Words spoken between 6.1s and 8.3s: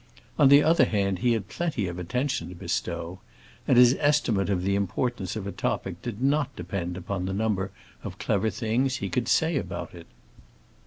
not depend upon the number of